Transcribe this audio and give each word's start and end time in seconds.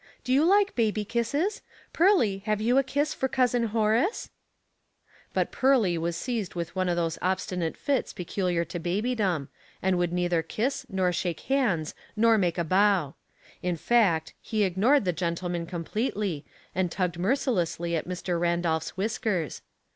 Dc 0.25 0.29
you 0.33 0.43
like 0.43 0.73
baby 0.73 1.05
kisses? 1.05 1.61
Pearly, 1.93 2.39
have 2.47 2.59
you 2.59 2.79
a 2.79 2.83
kisi 2.83 3.13
for 3.15 3.27
Cousin 3.27 3.65
Horace?'' 3.65 4.31
But 5.35 5.51
Pearly 5.51 5.95
was 5.95 6.15
seized 6.17 6.55
with 6.55 6.75
one 6.75 6.89
of 6.89 6.95
those 6.95 7.19
obsti 7.19 7.59
nate 7.59 7.77
fits 7.77 8.11
peculiar 8.11 8.65
to 8.65 8.79
babydom, 8.79 9.49
and 9.79 9.99
would 9.99 10.11
neithei 10.11 10.47
kiss 10.47 10.87
nor 10.89 11.11
shake 11.13 11.41
hands 11.41 11.93
nor 12.15 12.39
make 12.39 12.57
a 12.57 12.63
bow; 12.63 13.13
in 13.61 13.75
fact 13.77 14.33
he 14.41 14.63
ignored 14.63 15.05
the 15.05 15.13
gentleman 15.13 15.67
completely 15.67 16.47
and 16.73 16.91
tugged 16.91 17.19
mercilessly 17.19 17.95
at 17.95 18.07
Mr. 18.07 18.39
Randolph's 18.39 18.97
whiskers. 18.97 19.61